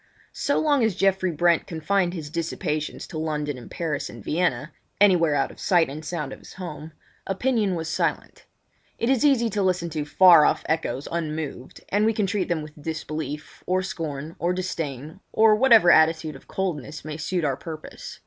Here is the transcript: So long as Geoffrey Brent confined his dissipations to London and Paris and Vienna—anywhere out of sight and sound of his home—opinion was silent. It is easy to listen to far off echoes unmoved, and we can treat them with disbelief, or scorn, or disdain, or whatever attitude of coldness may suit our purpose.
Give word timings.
So 0.33 0.57
long 0.57 0.83
as 0.83 0.95
Geoffrey 0.95 1.29
Brent 1.29 1.67
confined 1.67 2.15
his 2.15 2.31
dissipations 2.31 3.05
to 3.05 3.19
London 3.19 3.55
and 3.55 3.69
Paris 3.69 4.09
and 4.09 4.23
Vienna—anywhere 4.23 5.35
out 5.35 5.51
of 5.51 5.59
sight 5.59 5.89
and 5.91 6.03
sound 6.03 6.33
of 6.33 6.39
his 6.39 6.53
home—opinion 6.53 7.75
was 7.75 7.87
silent. 7.87 8.47
It 8.97 9.11
is 9.11 9.23
easy 9.23 9.47
to 9.51 9.61
listen 9.61 9.91
to 9.91 10.03
far 10.03 10.43
off 10.43 10.63
echoes 10.67 11.07
unmoved, 11.11 11.81
and 11.89 12.03
we 12.03 12.13
can 12.13 12.25
treat 12.25 12.49
them 12.49 12.63
with 12.63 12.81
disbelief, 12.81 13.63
or 13.67 13.83
scorn, 13.83 14.35
or 14.39 14.53
disdain, 14.53 15.19
or 15.33 15.55
whatever 15.55 15.91
attitude 15.91 16.35
of 16.35 16.47
coldness 16.47 17.05
may 17.05 17.17
suit 17.17 17.43
our 17.45 17.55
purpose. 17.55 18.19